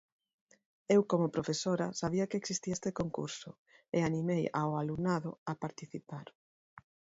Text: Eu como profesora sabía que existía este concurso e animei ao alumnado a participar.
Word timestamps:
Eu 0.95 1.01
como 1.11 1.33
profesora 1.35 1.87
sabía 2.01 2.29
que 2.29 2.39
existía 2.39 2.77
este 2.77 2.91
concurso 2.99 3.49
e 3.97 3.99
animei 4.09 4.43
ao 4.59 4.71
alumnado 4.81 5.29
a 5.51 5.53
participar. 5.63 6.27